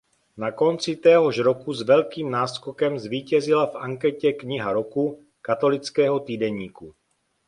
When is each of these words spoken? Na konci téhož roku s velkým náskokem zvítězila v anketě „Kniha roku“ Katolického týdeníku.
Na 0.37 0.51
konci 0.51 0.95
téhož 0.95 1.39
roku 1.39 1.73
s 1.73 1.81
velkým 1.81 2.31
náskokem 2.31 2.99
zvítězila 2.99 3.65
v 3.67 3.75
anketě 3.75 4.33
„Kniha 4.33 4.73
roku“ 4.73 5.23
Katolického 5.41 6.19
týdeníku. 6.19 6.95